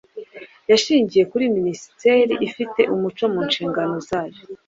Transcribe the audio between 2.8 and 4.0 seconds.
umuco mu nshingano